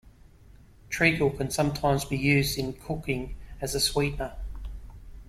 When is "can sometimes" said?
1.29-2.05